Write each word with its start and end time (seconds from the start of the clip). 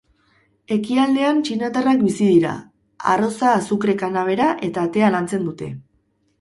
Ekialdean 0.75 1.43
txinatarrak 1.49 2.01
bizi 2.07 2.31
dira; 2.31 2.55
arroza, 3.13 3.53
azukre-kanabera 3.61 4.51
eta 4.73 4.91
tea 4.99 5.15
lantzen 5.21 5.49
dute. 5.49 5.73